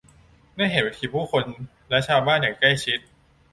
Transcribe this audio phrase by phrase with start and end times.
[0.55, 1.45] ได้เห็นวิถีผู้คน
[1.89, 2.99] และชาวบ้านอย่างใกล้ชิด